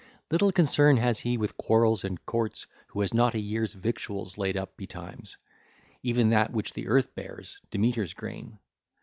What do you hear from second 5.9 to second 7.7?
even that which the earth bears,